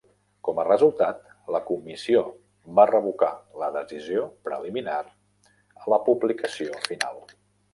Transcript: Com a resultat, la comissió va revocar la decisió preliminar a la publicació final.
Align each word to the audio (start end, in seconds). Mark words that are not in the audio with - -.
Com 0.45 0.59
a 0.61 0.63
resultat, 0.67 1.19
la 1.55 1.61
comissió 1.67 2.23
va 2.79 2.87
revocar 2.91 3.29
la 3.65 3.69
decisió 3.77 4.25
preliminar 4.49 4.97
a 5.07 5.95
la 5.95 6.01
publicació 6.09 6.83
final. 6.91 7.25